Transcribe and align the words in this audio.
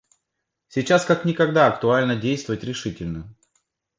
Сейчас 0.67 1.05
как 1.05 1.25
никогда 1.25 1.67
актуально 1.67 2.15
действовать 2.15 2.63
решительно. 2.63 3.35